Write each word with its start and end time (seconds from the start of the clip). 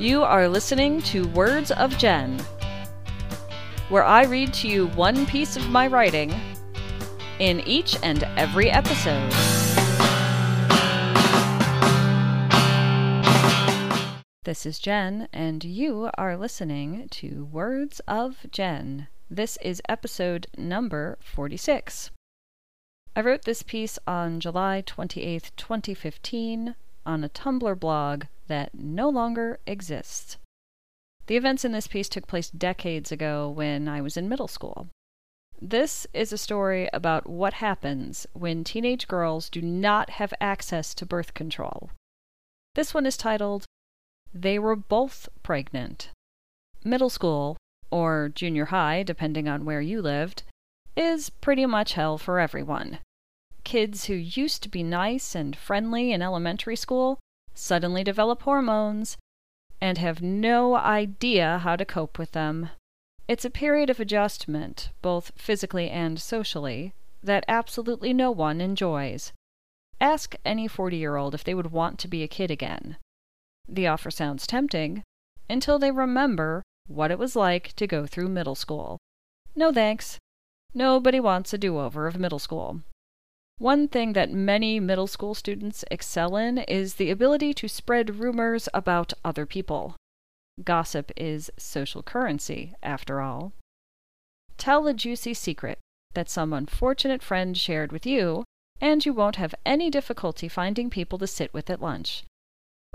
You 0.00 0.22
are 0.22 0.46
listening 0.46 1.02
to 1.02 1.26
Words 1.30 1.72
of 1.72 1.98
Jen, 1.98 2.38
where 3.88 4.04
I 4.04 4.26
read 4.26 4.54
to 4.54 4.68
you 4.68 4.86
one 4.90 5.26
piece 5.26 5.56
of 5.56 5.70
my 5.70 5.88
writing 5.88 6.32
in 7.40 7.58
each 7.66 7.96
and 8.00 8.22
every 8.36 8.70
episode. 8.70 9.32
This 14.44 14.64
is 14.64 14.78
Jen, 14.78 15.26
and 15.32 15.64
you 15.64 16.10
are 16.16 16.36
listening 16.36 17.08
to 17.10 17.46
Words 17.46 18.00
of 18.06 18.46
Jen. 18.52 19.08
This 19.28 19.58
is 19.62 19.82
episode 19.88 20.46
number 20.56 21.18
46. 21.20 22.12
I 23.16 23.20
wrote 23.20 23.42
this 23.42 23.64
piece 23.64 23.98
on 24.06 24.38
July 24.38 24.84
28th, 24.86 25.50
2015, 25.56 26.76
on 27.04 27.24
a 27.24 27.28
Tumblr 27.28 27.80
blog 27.80 28.26
that 28.48 28.74
no 28.74 29.08
longer 29.08 29.60
exists. 29.66 30.36
The 31.26 31.36
events 31.36 31.64
in 31.64 31.72
this 31.72 31.86
piece 31.86 32.08
took 32.08 32.26
place 32.26 32.50
decades 32.50 33.12
ago 33.12 33.48
when 33.48 33.86
I 33.86 34.00
was 34.00 34.16
in 34.16 34.28
middle 34.28 34.48
school. 34.48 34.88
This 35.60 36.06
is 36.14 36.32
a 36.32 36.38
story 36.38 36.88
about 36.92 37.28
what 37.28 37.54
happens 37.54 38.26
when 38.32 38.64
teenage 38.64 39.08
girls 39.08 39.50
do 39.50 39.60
not 39.60 40.10
have 40.10 40.32
access 40.40 40.94
to 40.94 41.04
birth 41.06 41.34
control. 41.34 41.90
This 42.74 42.94
one 42.94 43.06
is 43.06 43.16
titled 43.16 43.64
They 44.32 44.58
Were 44.58 44.76
Both 44.76 45.28
Pregnant. 45.42 46.10
Middle 46.84 47.10
school, 47.10 47.56
or 47.90 48.30
junior 48.34 48.66
high, 48.66 49.02
depending 49.02 49.48
on 49.48 49.64
where 49.64 49.80
you 49.80 50.00
lived, 50.00 50.44
is 50.96 51.28
pretty 51.28 51.66
much 51.66 51.94
hell 51.94 52.18
for 52.18 52.38
everyone. 52.38 53.00
Kids 53.64 54.04
who 54.04 54.14
used 54.14 54.62
to 54.62 54.68
be 54.68 54.82
nice 54.82 55.34
and 55.34 55.56
friendly 55.56 56.12
in 56.12 56.22
elementary 56.22 56.76
school 56.76 57.18
suddenly 57.58 58.04
develop 58.04 58.42
hormones 58.42 59.16
and 59.80 59.98
have 59.98 60.22
no 60.22 60.76
idea 60.76 61.58
how 61.58 61.76
to 61.76 61.84
cope 61.84 62.18
with 62.18 62.32
them. 62.32 62.70
It's 63.26 63.44
a 63.44 63.50
period 63.50 63.90
of 63.90 64.00
adjustment, 64.00 64.90
both 65.02 65.32
physically 65.36 65.90
and 65.90 66.20
socially, 66.20 66.94
that 67.22 67.44
absolutely 67.48 68.12
no 68.12 68.30
one 68.30 68.60
enjoys. 68.60 69.32
Ask 70.00 70.36
any 70.44 70.68
40 70.68 70.96
year 70.96 71.16
old 71.16 71.34
if 71.34 71.44
they 71.44 71.54
would 71.54 71.72
want 71.72 71.98
to 71.98 72.08
be 72.08 72.22
a 72.22 72.28
kid 72.28 72.50
again. 72.50 72.96
The 73.68 73.86
offer 73.86 74.10
sounds 74.10 74.46
tempting 74.46 75.02
until 75.50 75.78
they 75.78 75.90
remember 75.90 76.62
what 76.86 77.10
it 77.10 77.18
was 77.18 77.36
like 77.36 77.74
to 77.74 77.86
go 77.86 78.06
through 78.06 78.28
middle 78.28 78.54
school. 78.54 78.98
No 79.54 79.72
thanks. 79.72 80.18
Nobody 80.72 81.20
wants 81.20 81.52
a 81.52 81.58
do 81.58 81.78
over 81.78 82.06
of 82.06 82.18
middle 82.18 82.38
school. 82.38 82.82
One 83.58 83.88
thing 83.88 84.12
that 84.12 84.30
many 84.30 84.78
middle 84.78 85.08
school 85.08 85.34
students 85.34 85.84
excel 85.90 86.36
in 86.36 86.58
is 86.58 86.94
the 86.94 87.10
ability 87.10 87.52
to 87.54 87.66
spread 87.66 88.16
rumors 88.20 88.68
about 88.72 89.12
other 89.24 89.46
people. 89.46 89.96
Gossip 90.62 91.10
is 91.16 91.50
social 91.58 92.02
currency, 92.02 92.74
after 92.84 93.20
all. 93.20 93.52
Tell 94.58 94.86
a 94.86 94.94
juicy 94.94 95.34
secret 95.34 95.78
that 96.14 96.30
some 96.30 96.52
unfortunate 96.52 97.22
friend 97.22 97.56
shared 97.56 97.90
with 97.90 98.06
you, 98.06 98.44
and 98.80 99.04
you 99.04 99.12
won't 99.12 99.36
have 99.36 99.56
any 99.66 99.90
difficulty 99.90 100.46
finding 100.46 100.88
people 100.88 101.18
to 101.18 101.26
sit 101.26 101.52
with 101.52 101.68
at 101.68 101.82
lunch. 101.82 102.22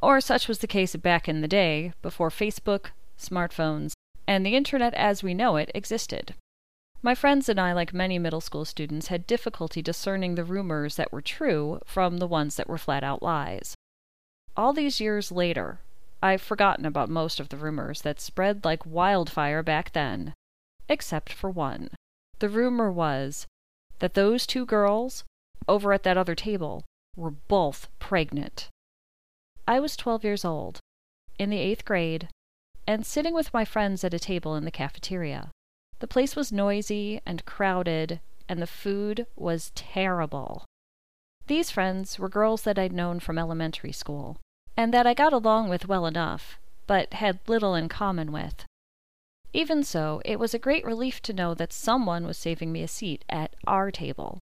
Or 0.01 0.21
such 0.21 0.47
was 0.47 0.59
the 0.59 0.67
case 0.67 0.95
back 0.95 1.27
in 1.27 1.41
the 1.41 1.47
day, 1.47 1.91
before 2.01 2.29
Facebook, 2.29 2.87
smartphones, 3.19 3.93
and 4.25 4.45
the 4.45 4.55
internet 4.55 4.93
as 4.93 5.23
we 5.23 5.33
know 5.33 5.57
it 5.57 5.71
existed. 5.75 6.35
My 7.05 7.15
friends 7.15 7.49
and 7.49 7.59
I, 7.59 7.73
like 7.73 7.93
many 7.93 8.17
middle 8.17 8.39
school 8.39 8.63
students, 8.63 9.07
had 9.07 9.27
difficulty 9.27 9.81
discerning 9.81 10.35
the 10.35 10.45
rumors 10.45 10.95
that 10.95 11.11
were 11.11 11.21
true 11.21 11.81
from 11.85 12.17
the 12.17 12.27
ones 12.27 12.55
that 12.55 12.69
were 12.69 12.77
flat 12.77 13.03
out 13.03 13.21
lies. 13.21 13.75
All 14.55 14.71
these 14.71 15.01
years 15.01 15.29
later, 15.29 15.79
I've 16.21 16.41
forgotten 16.41 16.85
about 16.85 17.09
most 17.09 17.41
of 17.41 17.49
the 17.49 17.57
rumors 17.57 18.03
that 18.03 18.21
spread 18.21 18.63
like 18.63 18.85
wildfire 18.85 19.61
back 19.61 19.91
then, 19.91 20.33
except 20.87 21.33
for 21.33 21.49
one. 21.49 21.89
The 22.39 22.47
rumor 22.47 22.89
was 22.89 23.47
that 23.99 24.13
those 24.13 24.47
two 24.47 24.65
girls, 24.65 25.25
over 25.67 25.91
at 25.91 26.03
that 26.03 26.17
other 26.17 26.35
table, 26.35 26.85
were 27.17 27.31
both 27.31 27.89
pregnant. 27.99 28.69
I 29.67 29.81
was 29.81 29.97
12 29.97 30.23
years 30.23 30.45
old, 30.45 30.79
in 31.37 31.49
the 31.49 31.59
eighth 31.59 31.83
grade, 31.83 32.29
and 32.87 33.05
sitting 33.05 33.33
with 33.33 33.53
my 33.53 33.65
friends 33.65 34.05
at 34.05 34.13
a 34.13 34.19
table 34.19 34.55
in 34.55 34.63
the 34.63 34.71
cafeteria. 34.71 35.51
The 36.03 36.07
place 36.07 36.35
was 36.35 36.51
noisy 36.51 37.21
and 37.25 37.45
crowded, 37.45 38.19
and 38.49 38.61
the 38.61 38.67
food 38.67 39.25
was 39.37 39.71
terrible. 39.73 40.65
These 41.47 41.71
friends 41.71 42.19
were 42.19 42.27
girls 42.27 42.63
that 42.63 42.77
I'd 42.77 42.91
known 42.91 43.21
from 43.21 43.37
elementary 43.37 43.93
school, 43.93 44.37
and 44.75 44.93
that 44.93 45.07
I 45.07 45.13
got 45.13 45.31
along 45.31 45.69
with 45.69 45.87
well 45.87 46.05
enough, 46.05 46.59
but 46.87 47.13
had 47.13 47.39
little 47.47 47.73
in 47.73 47.87
common 47.87 48.33
with. 48.33 48.65
Even 49.53 49.81
so, 49.81 50.21
it 50.25 50.39
was 50.39 50.53
a 50.53 50.59
great 50.59 50.83
relief 50.83 51.21
to 51.21 51.31
know 51.31 51.53
that 51.53 51.71
someone 51.71 52.25
was 52.25 52.37
saving 52.37 52.73
me 52.73 52.83
a 52.83 52.87
seat 52.89 53.23
at 53.29 53.55
our 53.65 53.89
table. 53.89 54.39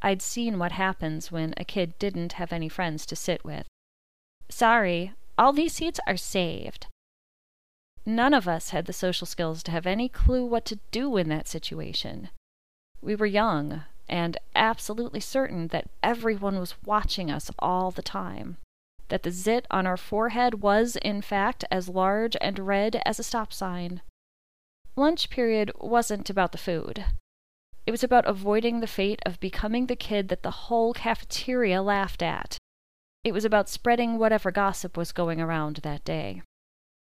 I'd 0.00 0.22
seen 0.22 0.58
what 0.58 0.72
happens 0.72 1.30
when 1.30 1.52
a 1.58 1.66
kid 1.66 1.98
didn't 1.98 2.40
have 2.40 2.50
any 2.50 2.70
friends 2.70 3.04
to 3.04 3.14
sit 3.14 3.44
with. 3.44 3.66
Sorry, 4.48 5.12
all 5.36 5.52
these 5.52 5.74
seats 5.74 6.00
are 6.06 6.16
saved, 6.16 6.86
None 8.06 8.34
of 8.34 8.46
us 8.46 8.70
had 8.70 8.84
the 8.86 8.92
social 8.92 9.26
skills 9.26 9.62
to 9.62 9.70
have 9.70 9.86
any 9.86 10.08
clue 10.08 10.44
what 10.44 10.64
to 10.66 10.78
do 10.90 11.16
in 11.16 11.28
that 11.30 11.48
situation. 11.48 12.28
We 13.00 13.16
were 13.16 13.26
young, 13.26 13.84
and 14.08 14.36
absolutely 14.54 15.20
certain 15.20 15.68
that 15.68 15.88
everyone 16.02 16.58
was 16.58 16.74
watching 16.84 17.30
us 17.30 17.50
all 17.58 17.90
the 17.90 18.02
time. 18.02 18.58
That 19.08 19.22
the 19.22 19.30
zit 19.30 19.66
on 19.70 19.86
our 19.86 19.96
forehead 19.96 20.62
was, 20.62 20.96
in 20.96 21.22
fact, 21.22 21.64
as 21.70 21.88
large 21.88 22.36
and 22.40 22.58
red 22.58 23.00
as 23.06 23.18
a 23.18 23.22
stop 23.22 23.52
sign. 23.52 24.02
Lunch 24.96 25.30
period 25.30 25.72
wasn't 25.80 26.28
about 26.30 26.52
the 26.52 26.58
food. 26.58 27.04
It 27.86 27.90
was 27.90 28.04
about 28.04 28.26
avoiding 28.26 28.80
the 28.80 28.86
fate 28.86 29.20
of 29.26 29.40
becoming 29.40 29.86
the 29.86 29.96
kid 29.96 30.28
that 30.28 30.42
the 30.42 30.50
whole 30.50 30.94
cafeteria 30.94 31.82
laughed 31.82 32.22
at. 32.22 32.58
It 33.24 33.32
was 33.32 33.44
about 33.44 33.68
spreading 33.68 34.18
whatever 34.18 34.50
gossip 34.50 34.96
was 34.96 35.12
going 35.12 35.40
around 35.40 35.76
that 35.76 36.04
day. 36.04 36.42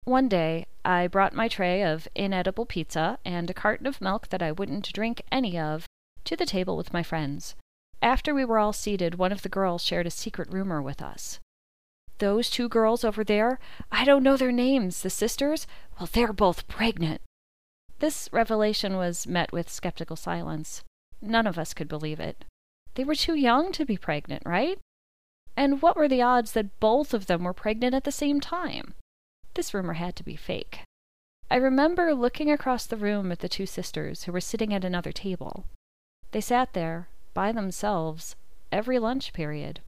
One 0.06 0.28
day 0.28 0.66
I 0.84 1.08
brought 1.08 1.34
my 1.34 1.48
tray 1.48 1.84
of 1.84 2.08
inedible 2.16 2.66
pizza 2.66 3.20
and 3.24 3.50
a 3.50 3.54
carton 3.54 3.86
of 3.86 4.02
milk 4.02 4.30
that 4.30 4.42
I 4.42 4.52
wouldn't 4.52 4.92
drink 4.94 5.22
any 5.32 5.58
of 5.60 5.86
to 6.26 6.36
the 6.36 6.46
table 6.46 6.76
with 6.76 6.94
my 6.94 7.04
friends. 7.04 7.56
After 8.02 8.34
we 8.34 8.46
were 8.46 8.60
all 8.60 8.74
seated, 8.74 9.16
one 9.16 9.32
of 9.32 9.42
the 9.42 9.50
girls 9.50 9.84
shared 9.84 10.08
a 10.08 10.12
secret 10.12 10.52
rumor 10.52 10.82
with 10.82 11.02
us. 11.02 11.40
Those 12.20 12.50
two 12.50 12.70
girls 12.70 13.04
over 13.04 13.24
there, 13.24 13.60
I 13.92 14.04
don't 14.04 14.24
know 14.24 14.36
their 14.36 14.52
names, 14.52 15.02
the 15.02 15.10
sisters, 15.10 15.68
well, 15.98 16.10
they're 16.12 16.34
both 16.34 16.68
pregnant. 16.68 17.22
This 18.00 18.30
revelation 18.32 18.96
was 18.96 19.28
met 19.28 19.52
with 19.52 19.70
skeptical 19.70 20.16
silence. 20.16 20.84
None 21.22 21.46
of 21.46 21.60
us 21.60 21.74
could 21.74 21.88
believe 21.88 22.20
it. 22.20 22.46
They 22.96 23.04
were 23.04 23.16
too 23.16 23.36
young 23.36 23.72
to 23.74 23.86
be 23.86 23.98
pregnant, 23.98 24.44
right? 24.46 24.80
And 25.56 25.82
what 25.82 25.98
were 25.98 26.08
the 26.08 26.22
odds 26.22 26.54
that 26.54 26.80
both 26.80 27.14
of 27.14 27.26
them 27.26 27.44
were 27.44 27.54
pregnant 27.54 27.94
at 27.94 28.06
the 28.06 28.12
same 28.12 28.40
time? 28.40 28.94
This 29.60 29.74
rumor 29.74 29.96
had 29.96 30.16
to 30.16 30.24
be 30.24 30.38
fake. 30.38 30.84
I 31.52 31.58
remember 31.58 32.14
looking 32.14 32.50
across 32.50 32.86
the 32.86 32.96
room 32.96 33.30
at 33.30 33.40
the 33.40 33.50
two 33.50 33.66
sisters 33.66 34.24
who 34.24 34.32
were 34.32 34.40
sitting 34.40 34.74
at 34.74 34.86
another 34.86 35.12
table. 35.12 35.66
They 36.32 36.40
sat 36.40 36.72
there, 36.72 37.10
by 37.34 37.52
themselves, 37.52 38.38
every 38.72 39.00
lunch 39.00 39.34
period. 39.34 39.82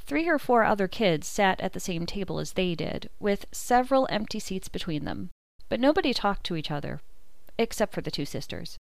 Three 0.00 0.28
or 0.28 0.40
four 0.40 0.64
other 0.64 0.88
kids 0.88 1.28
sat 1.28 1.60
at 1.60 1.74
the 1.74 1.78
same 1.78 2.06
table 2.06 2.40
as 2.40 2.54
they 2.54 2.74
did, 2.74 3.08
with 3.20 3.46
several 3.52 4.08
empty 4.10 4.40
seats 4.40 4.66
between 4.68 5.04
them, 5.04 5.30
but 5.68 5.78
nobody 5.78 6.12
talked 6.12 6.42
to 6.46 6.56
each 6.56 6.72
other, 6.72 7.00
except 7.56 7.94
for 7.94 8.00
the 8.00 8.10
two 8.10 8.26
sisters. 8.26 8.76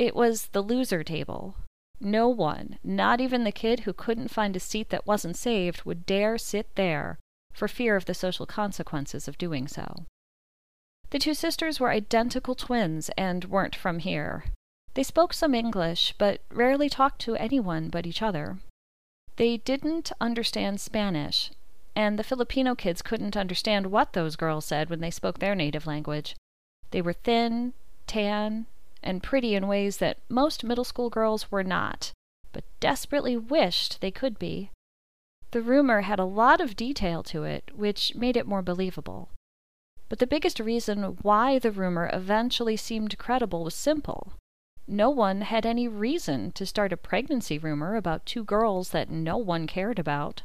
It 0.00 0.16
was 0.16 0.46
the 0.46 0.64
loser 0.64 1.04
table. 1.04 1.54
No 2.00 2.28
one, 2.28 2.80
not 2.82 3.20
even 3.20 3.44
the 3.44 3.52
kid 3.52 3.80
who 3.86 3.92
couldn't 3.92 4.32
find 4.32 4.56
a 4.56 4.58
seat 4.58 4.88
that 4.88 5.06
wasn't 5.06 5.36
saved, 5.36 5.84
would 5.84 6.04
dare 6.06 6.36
sit 6.36 6.74
there, 6.74 7.20
for 7.58 7.68
fear 7.68 7.96
of 7.96 8.04
the 8.04 8.14
social 8.14 8.46
consequences 8.46 9.26
of 9.26 9.36
doing 9.36 9.66
so. 9.66 10.06
The 11.10 11.18
two 11.18 11.34
sisters 11.34 11.80
were 11.80 11.90
identical 11.90 12.54
twins 12.54 13.10
and 13.18 13.44
weren't 13.46 13.74
from 13.74 13.98
here. 13.98 14.44
They 14.94 15.02
spoke 15.02 15.32
some 15.32 15.54
English, 15.54 16.14
but 16.18 16.40
rarely 16.50 16.88
talked 16.88 17.20
to 17.22 17.36
anyone 17.36 17.88
but 17.88 18.06
each 18.06 18.22
other. 18.22 18.58
They 19.36 19.56
didn't 19.56 20.12
understand 20.20 20.80
Spanish, 20.80 21.50
and 21.96 22.18
the 22.18 22.24
Filipino 22.24 22.74
kids 22.74 23.02
couldn't 23.02 23.36
understand 23.36 23.86
what 23.86 24.12
those 24.12 24.36
girls 24.36 24.64
said 24.64 24.88
when 24.88 25.00
they 25.00 25.10
spoke 25.10 25.38
their 25.38 25.54
native 25.54 25.86
language. 25.86 26.36
They 26.90 27.02
were 27.02 27.12
thin, 27.12 27.74
tan, 28.06 28.66
and 29.02 29.22
pretty 29.22 29.54
in 29.54 29.66
ways 29.66 29.98
that 29.98 30.18
most 30.28 30.64
middle 30.64 30.84
school 30.84 31.10
girls 31.10 31.50
were 31.50 31.64
not, 31.64 32.12
but 32.52 32.64
desperately 32.80 33.36
wished 33.36 34.00
they 34.00 34.10
could 34.10 34.38
be. 34.38 34.70
The 35.50 35.62
rumor 35.62 36.02
had 36.02 36.18
a 36.18 36.24
lot 36.24 36.60
of 36.60 36.76
detail 36.76 37.22
to 37.24 37.44
it, 37.44 37.70
which 37.74 38.14
made 38.14 38.36
it 38.36 38.46
more 38.46 38.62
believable. 38.62 39.30
But 40.08 40.18
the 40.18 40.26
biggest 40.26 40.60
reason 40.60 41.18
why 41.22 41.58
the 41.58 41.70
rumor 41.70 42.10
eventually 42.12 42.76
seemed 42.76 43.18
credible 43.18 43.64
was 43.64 43.74
simple. 43.74 44.34
No 44.86 45.10
one 45.10 45.42
had 45.42 45.66
any 45.66 45.86
reason 45.86 46.52
to 46.52 46.64
start 46.64 46.92
a 46.92 46.96
pregnancy 46.96 47.58
rumor 47.58 47.94
about 47.94 48.24
two 48.24 48.44
girls 48.44 48.90
that 48.90 49.10
no 49.10 49.36
one 49.36 49.66
cared 49.66 49.98
about. 49.98 50.42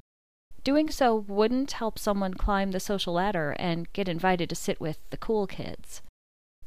Doing 0.63 0.89
so 0.89 1.15
wouldn't 1.15 1.73
help 1.73 1.99
someone 1.99 2.33
climb 2.33 2.71
the 2.71 2.79
social 2.79 3.13
ladder 3.13 3.55
and 3.59 3.91
get 3.93 4.07
invited 4.07 4.49
to 4.49 4.55
sit 4.55 4.79
with 4.79 4.99
the 5.09 5.17
cool 5.17 5.47
kids. 5.47 6.01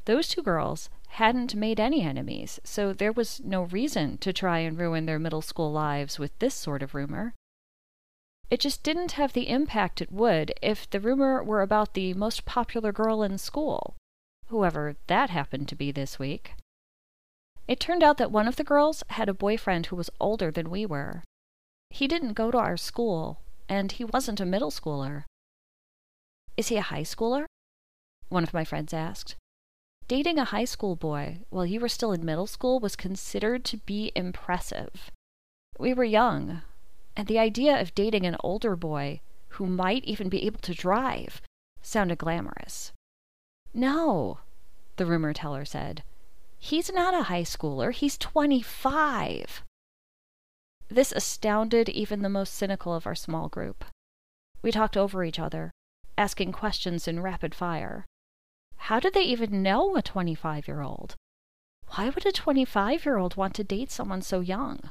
Those 0.04 0.28
two 0.28 0.42
girls 0.42 0.88
hadn't 1.08 1.54
made 1.54 1.80
any 1.80 2.02
enemies, 2.02 2.60
so 2.64 2.92
there 2.92 3.12
was 3.12 3.40
no 3.42 3.62
reason 3.62 4.18
to 4.18 4.32
try 4.32 4.58
and 4.60 4.78
ruin 4.78 5.06
their 5.06 5.18
middle 5.18 5.42
school 5.42 5.72
lives 5.72 6.18
with 6.18 6.38
this 6.38 6.54
sort 6.54 6.82
of 6.82 6.94
rumor. 6.94 7.34
It 8.48 8.60
just 8.60 8.82
didn't 8.82 9.12
have 9.12 9.32
the 9.32 9.48
impact 9.48 10.00
it 10.00 10.12
would 10.12 10.52
if 10.62 10.88
the 10.88 11.00
rumor 11.00 11.43
were 11.43 11.62
about 11.62 11.94
the 11.94 12.14
most 12.14 12.44
popular 12.44 12.93
girl 12.93 13.22
in 13.22 13.38
school, 13.38 13.96
whoever 14.46 14.96
that 15.08 15.31
happened 15.31 15.69
to 15.69 15.75
be 15.75 15.90
this 15.90 16.19
week. 16.19 16.54
It 17.66 17.81
turned 17.81 18.04
out 18.04 18.19
that 18.19 18.31
one 18.31 18.46
of 18.46 18.56
the 18.56 18.64
girls 18.64 19.02
had 19.08 19.28
a 19.28 19.34
boyfriend 19.34 19.87
who 19.87 19.96
was 19.96 20.10
older 20.20 20.52
than 20.52 20.70
we 20.70 20.87
were. 20.87 21.25
He 21.90 22.06
didn't 22.06 22.34
go 22.34 22.52
to 22.52 22.58
our 22.58 22.76
school, 22.76 23.40
and 23.69 23.90
he 23.90 24.04
wasn't 24.04 24.40
a 24.40 24.46
middle 24.46 24.70
schooler. 24.70 25.25
Is 26.56 26.69
he 26.69 26.76
a 26.76 26.82
high 26.82 27.02
schooler? 27.02 27.46
One 28.28 28.44
of 28.44 28.54
my 28.54 28.64
friends 28.64 28.94
asked. 28.94 29.34
Dating 30.06 30.38
a 30.38 30.44
high 30.44 30.64
school 30.64 30.94
boy 30.94 31.40
while 31.50 31.66
you 31.66 31.81
were 31.81 31.88
still 31.88 32.12
in 32.12 32.25
middle 32.25 32.46
school 32.46 32.78
was 32.78 32.94
considered 32.94 33.64
to 33.64 33.78
be 33.78 34.12
impressive. 34.14 35.10
We 35.78 35.93
were 35.93 36.04
young, 36.04 36.62
and 37.16 37.26
the 37.26 37.38
idea 37.38 37.80
of 37.80 37.94
dating 37.94 38.26
an 38.26 38.36
older 38.40 38.76
boy 38.76 39.20
who 39.50 39.66
might 39.66 40.04
even 40.04 40.28
be 40.28 40.44
able 40.44 40.60
to 40.60 40.74
drive 40.74 41.40
sounded 41.80 42.18
glamorous. 42.18 42.92
No, 43.72 44.40
the 44.96 45.06
rumor 45.06 45.32
teller 45.32 45.64
said. 45.64 46.02
He's 46.58 46.92
not 46.92 47.14
a 47.14 47.24
high 47.24 47.42
schooler, 47.42 47.92
he's 47.92 48.18
25. 48.18 49.62
This 50.88 51.12
astounded 51.12 51.88
even 51.88 52.22
the 52.22 52.28
most 52.28 52.54
cynical 52.54 52.94
of 52.94 53.06
our 53.06 53.14
small 53.14 53.48
group. 53.48 53.84
We 54.62 54.70
talked 54.70 54.96
over 54.96 55.24
each 55.24 55.38
other, 55.38 55.70
asking 56.19 56.52
questions 56.52 57.08
in 57.08 57.20
rapid 57.20 57.54
fire. 57.54 58.04
How 58.76 59.00
did 59.00 59.14
they 59.14 59.22
even 59.22 59.62
know 59.62 59.96
a 59.96 60.02
25 60.02 60.69
year 60.69 60.82
old? 60.82 61.14
Why 61.94 62.08
would 62.08 62.26
a 62.26 62.32
25 62.32 63.04
year 63.04 63.16
old 63.16 63.36
want 63.36 63.54
to 63.54 63.64
date 63.64 63.90
someone 63.90 64.22
so 64.22 64.40
young? 64.40 64.90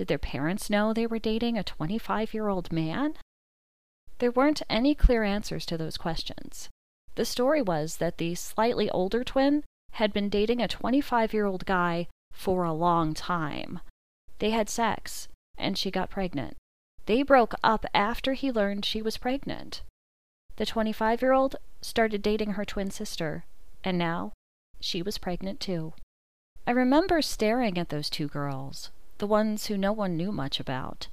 Did 0.00 0.08
their 0.08 0.16
parents 0.16 0.70
know 0.70 0.94
they 0.94 1.06
were 1.06 1.18
dating 1.18 1.58
a 1.58 1.62
25 1.62 2.32
year 2.32 2.48
old 2.48 2.72
man? 2.72 3.18
There 4.16 4.30
weren't 4.30 4.62
any 4.70 4.94
clear 4.94 5.24
answers 5.24 5.66
to 5.66 5.76
those 5.76 5.98
questions. 5.98 6.70
The 7.16 7.26
story 7.26 7.60
was 7.60 7.98
that 7.98 8.16
the 8.16 8.34
slightly 8.34 8.88
older 8.88 9.22
twin 9.22 9.62
had 9.90 10.14
been 10.14 10.30
dating 10.30 10.62
a 10.62 10.68
25 10.68 11.34
year 11.34 11.44
old 11.44 11.66
guy 11.66 12.08
for 12.32 12.64
a 12.64 12.72
long 12.72 13.12
time. 13.12 13.80
They 14.38 14.52
had 14.52 14.70
sex, 14.70 15.28
and 15.58 15.76
she 15.76 15.90
got 15.90 16.08
pregnant. 16.08 16.56
They 17.04 17.22
broke 17.22 17.54
up 17.62 17.84
after 17.92 18.32
he 18.32 18.50
learned 18.50 18.86
she 18.86 19.02
was 19.02 19.18
pregnant. 19.18 19.82
The 20.56 20.64
25 20.64 21.20
year 21.20 21.34
old 21.34 21.56
started 21.82 22.22
dating 22.22 22.52
her 22.52 22.64
twin 22.64 22.90
sister, 22.90 23.44
and 23.84 23.98
now 23.98 24.32
she 24.80 25.02
was 25.02 25.18
pregnant 25.18 25.60
too. 25.60 25.92
I 26.66 26.70
remember 26.70 27.20
staring 27.20 27.76
at 27.76 27.90
those 27.90 28.08
two 28.08 28.28
girls, 28.28 28.90
the 29.20 29.26
ones 29.26 29.66
who 29.66 29.76
no 29.76 29.92
one 29.92 30.16
knew 30.16 30.32
much 30.32 30.58
about. 30.58 31.08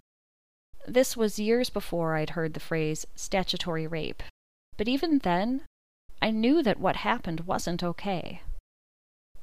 This 0.88 1.18
was 1.18 1.38
years 1.40 1.70
before 1.70 2.16
I'd 2.16 2.32
heard 2.32 2.54
the 2.54 2.62
phrase 2.62 3.06
statutory 3.16 3.86
rape, 3.86 4.24
but 4.78 4.88
even 4.88 5.20
then, 5.20 5.66
I 6.22 6.32
knew 6.32 6.64
that 6.64 6.80
what 6.80 6.96
happened 6.96 7.42
wasn't 7.42 7.84
okay. 7.84 8.42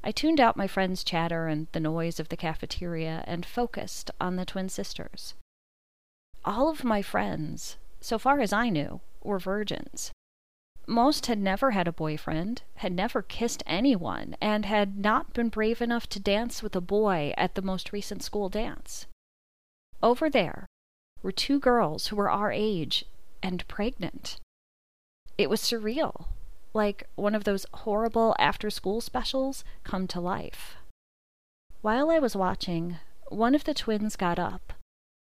I 0.02 0.12
tuned 0.12 0.40
out 0.40 0.56
my 0.56 0.66
friends' 0.66 1.04
chatter 1.04 1.46
and 1.46 1.66
the 1.72 1.80
noise 1.80 2.18
of 2.18 2.30
the 2.30 2.38
cafeteria 2.38 3.22
and 3.26 3.44
focused 3.44 4.10
on 4.18 4.36
the 4.36 4.46
twin 4.46 4.70
sisters. 4.70 5.34
All 6.42 6.70
of 6.70 6.84
my 6.84 7.02
friends, 7.02 7.76
so 8.00 8.18
far 8.18 8.40
as 8.40 8.52
I 8.52 8.70
knew, 8.70 9.00
were 9.22 9.38
virgins. 9.38 10.10
Most 10.86 11.26
had 11.26 11.38
never 11.38 11.70
had 11.70 11.88
a 11.88 11.92
boyfriend, 11.92 12.62
had 12.76 12.92
never 12.92 13.22
kissed 13.22 13.62
anyone, 13.66 14.36
and 14.40 14.66
had 14.66 14.98
not 14.98 15.32
been 15.32 15.48
brave 15.48 15.80
enough 15.80 16.08
to 16.10 16.20
dance 16.20 16.62
with 16.62 16.76
a 16.76 16.80
boy 16.80 17.32
at 17.36 17.54
the 17.54 17.62
most 17.62 17.92
recent 17.92 18.22
school 18.22 18.48
dance. 18.48 19.06
Over 20.02 20.28
there 20.28 20.66
were 21.22 21.32
two 21.32 21.58
girls 21.58 22.08
who 22.08 22.16
were 22.16 22.30
our 22.30 22.52
age 22.52 23.06
and 23.42 23.66
pregnant. 23.66 24.38
It 25.38 25.48
was 25.48 25.60
surreal 25.60 26.26
like 26.74 27.08
one 27.14 27.34
of 27.34 27.44
those 27.44 27.64
horrible 27.72 28.34
after 28.38 28.68
school 28.68 29.00
specials 29.00 29.64
come 29.84 30.06
to 30.08 30.20
life. 30.20 30.76
While 31.80 32.10
I 32.10 32.18
was 32.18 32.36
watching, 32.36 32.98
one 33.28 33.54
of 33.54 33.64
the 33.64 33.74
twins 33.74 34.16
got 34.16 34.38
up, 34.38 34.72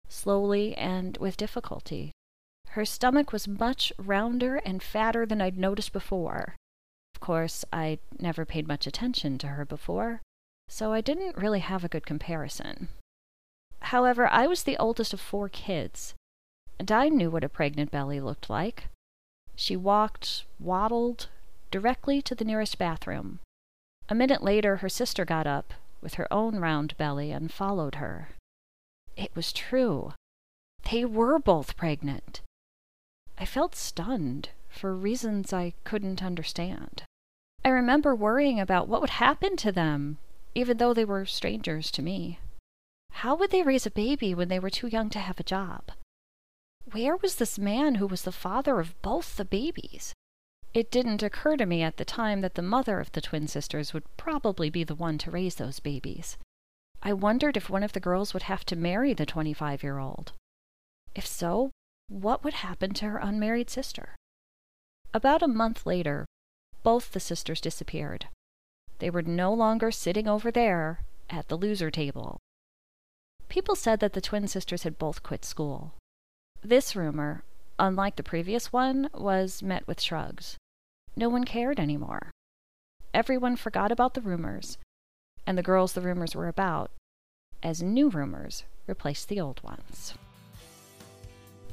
slowly 0.08 0.74
and 0.76 1.16
with 1.18 1.36
difficulty. 1.36 2.10
Her 2.72 2.86
stomach 2.86 3.32
was 3.32 3.46
much 3.46 3.92
rounder 3.98 4.56
and 4.56 4.82
fatter 4.82 5.26
than 5.26 5.42
I'd 5.42 5.58
noticed 5.58 5.92
before. 5.92 6.56
Of 7.14 7.20
course, 7.20 7.66
I'd 7.70 7.98
never 8.18 8.46
paid 8.46 8.66
much 8.66 8.86
attention 8.86 9.36
to 9.38 9.48
her 9.48 9.66
before, 9.66 10.22
so 10.68 10.90
I 10.90 11.02
didn't 11.02 11.36
really 11.36 11.60
have 11.60 11.84
a 11.84 11.88
good 11.88 12.06
comparison. 12.06 12.88
However, 13.80 14.26
I 14.26 14.46
was 14.46 14.62
the 14.62 14.78
oldest 14.78 15.12
of 15.12 15.20
four 15.20 15.50
kids, 15.50 16.14
and 16.78 16.90
I 16.90 17.10
knew 17.10 17.30
what 17.30 17.44
a 17.44 17.50
pregnant 17.50 17.90
belly 17.90 18.20
looked 18.20 18.48
like. 18.48 18.88
She 19.54 19.76
walked, 19.76 20.46
waddled, 20.58 21.28
directly 21.70 22.22
to 22.22 22.34
the 22.34 22.44
nearest 22.44 22.78
bathroom. 22.78 23.40
A 24.08 24.14
minute 24.14 24.42
later, 24.42 24.76
her 24.76 24.88
sister 24.88 25.26
got 25.26 25.46
up, 25.46 25.74
with 26.00 26.14
her 26.14 26.32
own 26.32 26.56
round 26.56 26.96
belly, 26.96 27.32
and 27.32 27.52
followed 27.52 27.96
her. 27.96 28.30
It 29.14 29.36
was 29.36 29.52
true. 29.52 30.14
They 30.90 31.04
were 31.04 31.38
both 31.38 31.76
pregnant. 31.76 32.40
I 33.42 33.44
felt 33.44 33.74
stunned 33.74 34.50
for 34.68 34.94
reasons 34.94 35.52
I 35.52 35.74
couldn't 35.82 36.22
understand. 36.22 37.02
I 37.64 37.70
remember 37.70 38.14
worrying 38.14 38.60
about 38.60 38.86
what 38.86 39.00
would 39.00 39.18
happen 39.18 39.56
to 39.56 39.72
them, 39.72 40.18
even 40.54 40.76
though 40.76 40.94
they 40.94 41.04
were 41.04 41.26
strangers 41.26 41.90
to 41.90 42.02
me. 42.02 42.38
How 43.10 43.34
would 43.34 43.50
they 43.50 43.64
raise 43.64 43.84
a 43.84 43.90
baby 43.90 44.32
when 44.32 44.46
they 44.46 44.60
were 44.60 44.70
too 44.70 44.86
young 44.86 45.10
to 45.10 45.18
have 45.18 45.40
a 45.40 45.42
job? 45.42 45.90
Where 46.92 47.16
was 47.16 47.34
this 47.34 47.58
man 47.58 47.96
who 47.96 48.06
was 48.06 48.22
the 48.22 48.30
father 48.30 48.78
of 48.78 49.02
both 49.02 49.36
the 49.36 49.44
babies? 49.44 50.14
It 50.72 50.92
didn't 50.92 51.24
occur 51.24 51.56
to 51.56 51.66
me 51.66 51.82
at 51.82 51.96
the 51.96 52.04
time 52.04 52.42
that 52.42 52.54
the 52.54 52.62
mother 52.62 53.00
of 53.00 53.10
the 53.10 53.20
twin 53.20 53.48
sisters 53.48 53.92
would 53.92 54.04
probably 54.16 54.70
be 54.70 54.84
the 54.84 54.94
one 54.94 55.18
to 55.18 55.32
raise 55.32 55.56
those 55.56 55.80
babies. 55.80 56.38
I 57.02 57.12
wondered 57.12 57.56
if 57.56 57.68
one 57.68 57.82
of 57.82 57.92
the 57.92 57.98
girls 57.98 58.34
would 58.34 58.44
have 58.44 58.64
to 58.66 58.76
marry 58.76 59.12
the 59.12 59.26
25 59.26 59.82
year 59.82 59.98
old. 59.98 60.30
If 61.16 61.26
so, 61.26 61.72
what 62.12 62.44
would 62.44 62.54
happen 62.54 62.92
to 62.92 63.06
her 63.06 63.18
unmarried 63.18 63.70
sister? 63.70 64.16
About 65.14 65.42
a 65.42 65.48
month 65.48 65.86
later, 65.86 66.26
both 66.82 67.12
the 67.12 67.20
sisters 67.20 67.60
disappeared. 67.60 68.26
They 68.98 69.08
were 69.08 69.22
no 69.22 69.52
longer 69.52 69.90
sitting 69.90 70.28
over 70.28 70.50
there 70.50 71.00
at 71.30 71.48
the 71.48 71.56
loser 71.56 71.90
table. 71.90 72.38
People 73.48 73.74
said 73.74 74.00
that 74.00 74.12
the 74.12 74.20
twin 74.20 74.46
sisters 74.46 74.82
had 74.82 74.98
both 74.98 75.22
quit 75.22 75.44
school. 75.44 75.94
This 76.62 76.94
rumor, 76.94 77.44
unlike 77.78 78.16
the 78.16 78.22
previous 78.22 78.72
one, 78.72 79.08
was 79.14 79.62
met 79.62 79.86
with 79.86 80.00
shrugs. 80.00 80.56
No 81.16 81.28
one 81.28 81.44
cared 81.44 81.80
anymore. 81.80 82.30
Everyone 83.14 83.56
forgot 83.56 83.90
about 83.90 84.14
the 84.14 84.20
rumors, 84.20 84.78
and 85.46 85.56
the 85.56 85.62
girls 85.62 85.92
the 85.92 86.00
rumors 86.00 86.34
were 86.34 86.48
about, 86.48 86.90
as 87.62 87.82
new 87.82 88.08
rumors 88.08 88.64
replaced 88.86 89.28
the 89.28 89.40
old 89.40 89.62
ones. 89.62 90.14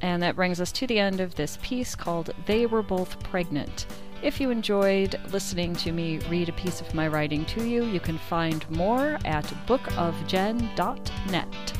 And 0.02 0.22
that 0.22 0.36
brings 0.36 0.60
us 0.60 0.72
to 0.72 0.86
the 0.86 0.98
end 0.98 1.20
of 1.20 1.34
this 1.34 1.58
piece 1.62 1.94
called 1.94 2.34
They 2.46 2.66
Were 2.66 2.82
Both 2.82 3.22
Pregnant. 3.22 3.86
If 4.22 4.40
you 4.40 4.50
enjoyed 4.50 5.18
listening 5.32 5.74
to 5.76 5.92
me 5.92 6.18
read 6.28 6.48
a 6.48 6.52
piece 6.52 6.80
of 6.80 6.94
my 6.94 7.08
writing 7.08 7.44
to 7.46 7.66
you, 7.66 7.84
you 7.84 8.00
can 8.00 8.18
find 8.18 8.68
more 8.70 9.18
at 9.24 9.44
bookofjen.net. 9.66 11.79